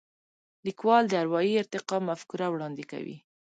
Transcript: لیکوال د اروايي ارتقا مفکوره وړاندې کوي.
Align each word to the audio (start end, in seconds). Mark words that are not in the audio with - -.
لیکوال 0.65 1.03
د 1.07 1.13
اروايي 1.21 1.53
ارتقا 1.61 1.97
مفکوره 2.09 2.47
وړاندې 2.49 2.83
کوي. 2.91 3.17